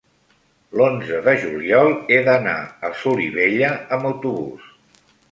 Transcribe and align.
l'onze 0.79 1.17
de 1.25 1.33
juliol 1.41 1.91
he 2.15 2.17
d'anar 2.27 2.55
a 2.89 2.91
Solivella 3.01 3.69
amb 3.99 4.09
autobús. 4.13 4.73